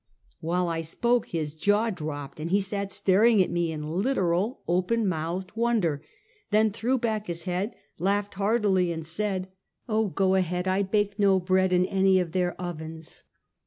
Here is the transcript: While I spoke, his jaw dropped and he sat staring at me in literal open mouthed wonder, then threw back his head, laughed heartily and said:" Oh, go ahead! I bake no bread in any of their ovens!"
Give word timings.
While 0.39 0.67
I 0.67 0.81
spoke, 0.81 1.27
his 1.27 1.53
jaw 1.53 1.91
dropped 1.91 2.39
and 2.39 2.49
he 2.49 2.59
sat 2.59 2.91
staring 2.91 3.39
at 3.43 3.51
me 3.51 3.71
in 3.71 4.01
literal 4.01 4.61
open 4.67 5.07
mouthed 5.07 5.51
wonder, 5.55 6.01
then 6.49 6.71
threw 6.71 6.97
back 6.97 7.27
his 7.27 7.43
head, 7.43 7.75
laughed 7.99 8.33
heartily 8.33 8.91
and 8.91 9.05
said:" 9.05 9.51
Oh, 9.87 10.07
go 10.07 10.33
ahead! 10.33 10.67
I 10.67 10.81
bake 10.81 11.19
no 11.19 11.39
bread 11.39 11.71
in 11.71 11.85
any 11.85 12.19
of 12.19 12.31
their 12.31 12.59
ovens!" 12.59 13.21